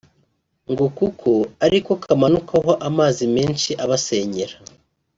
ngo 0.71 0.85
kuko 0.97 1.29
ariko 1.65 1.91
kamanukaho 2.03 2.71
amazi 2.89 3.23
menshi 3.35 3.69
abasenyera 3.83 4.55